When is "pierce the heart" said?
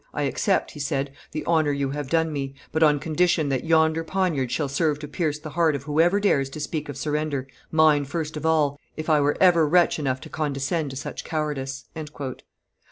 5.07-5.75